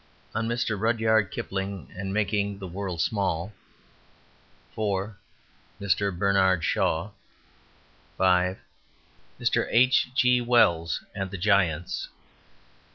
On 0.33 0.47
Mr. 0.47 0.79
Rudyard 0.79 1.29
Kipling 1.29 1.93
and 1.95 2.11
Making 2.11 2.57
the 2.57 2.65
World 2.65 2.99
Small 3.01 3.53
4. 4.73 5.15
Mr. 5.79 6.17
Bernard 6.17 6.63
Shaw 6.63 7.11
5. 8.17 8.57
Mr. 9.39 9.67
H. 9.69 10.07
G. 10.15 10.41
Wells 10.41 11.03
and 11.13 11.29
the 11.29 11.37
Giants 11.37 12.05
6. 12.05 12.13